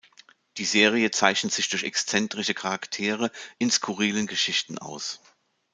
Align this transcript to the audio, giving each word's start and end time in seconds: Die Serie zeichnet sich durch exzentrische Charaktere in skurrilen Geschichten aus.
Die 0.57 0.65
Serie 0.65 1.11
zeichnet 1.11 1.51
sich 1.53 1.69
durch 1.69 1.83
exzentrische 1.83 2.55
Charaktere 2.55 3.29
in 3.59 3.69
skurrilen 3.69 4.25
Geschichten 4.25 4.79
aus. 4.79 5.21